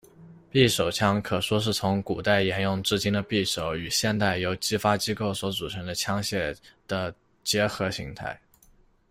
[0.51, 8.41] 匕首枪可说是从古代延用至今的匕首，与现代由击发机构所组成的枪械的结合型态。